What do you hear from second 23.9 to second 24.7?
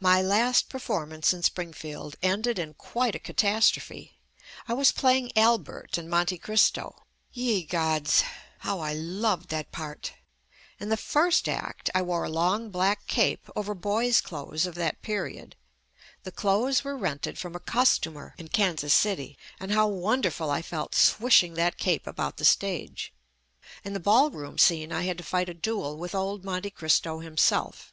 the ballroom